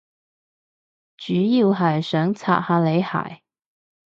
[1.15, 3.43] 主要係想刷下你鞋